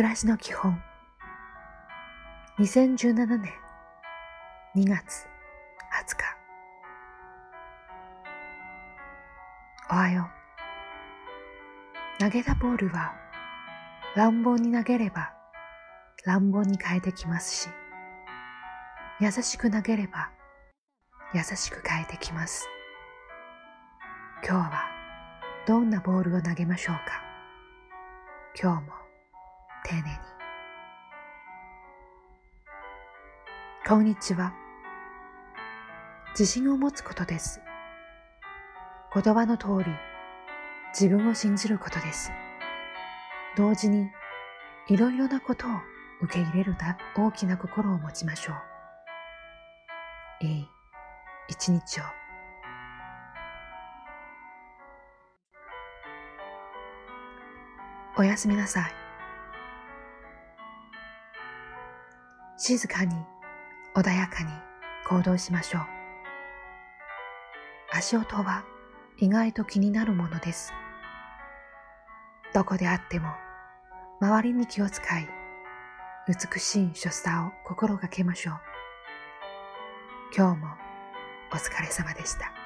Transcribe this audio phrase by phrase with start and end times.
[0.00, 0.82] 暮らしの基本。
[2.58, 3.52] 2017年
[4.74, 5.26] 2月
[5.92, 6.24] 20日。
[9.90, 10.30] おはよ
[12.18, 12.18] う。
[12.18, 13.14] 投げたボールは
[14.16, 15.34] 乱暴に投げれば
[16.24, 17.68] 乱暴に変えてきますし
[19.20, 20.30] 優しく投げれば
[21.34, 22.66] 優しく変えてきます。
[24.42, 24.84] 今日は
[25.66, 27.22] どんなボールを投げましょうか？
[28.58, 28.99] 今日も
[29.84, 30.08] 丁寧に。
[33.86, 34.54] こんにちは。
[36.30, 37.60] 自信を持つことです。
[39.12, 39.92] 言葉の通り、
[40.92, 42.30] 自分を信じることです。
[43.56, 44.08] 同時に、
[44.88, 45.70] いろいろなことを
[46.22, 46.76] 受け入れる
[47.16, 48.52] 大きな心を持ちましょ
[50.42, 50.46] う。
[50.46, 50.68] いい
[51.48, 52.04] 一日を。
[58.16, 59.09] おやすみなさい。
[62.62, 63.16] 静かに
[63.94, 64.50] 穏やかに
[65.08, 65.82] 行動しましょう。
[67.90, 68.66] 足音は
[69.16, 70.74] 意外と気になるものです。
[72.52, 73.30] どこであっても
[74.20, 75.26] 周りに気を使い、
[76.28, 78.60] 美しい所作を心がけましょう。
[80.36, 80.66] 今日も
[81.52, 82.59] お疲れ様でした。